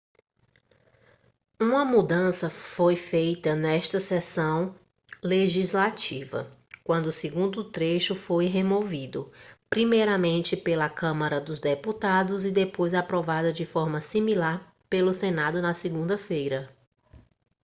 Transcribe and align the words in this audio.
uma 1.59 1.85
mudança 1.85 2.49
foi 2.49 2.95
feita 2.95 3.53
nesta 3.55 3.99
sessão 3.99 4.73
legislativa 5.21 6.51
quando 6.83 7.05
o 7.05 7.11
segundo 7.11 7.63
trecho 7.63 8.15
foi 8.15 8.47
removido 8.47 9.31
primeiramente 9.69 10.57
pela 10.57 10.89
câmara 10.89 11.39
dos 11.39 11.59
deputados 11.59 12.43
e 12.45 12.49
depois 12.49 12.95
aprovada 12.95 13.53
de 13.53 13.63
forma 13.63 14.01
similar 14.01 14.73
pelo 14.89 15.13
senado 15.13 15.61
na 15.61 15.75
segunda-feira 15.75 16.75